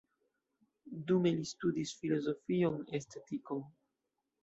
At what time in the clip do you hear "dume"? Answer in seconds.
1.11-1.35